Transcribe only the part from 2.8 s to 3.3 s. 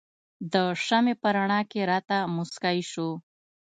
شو.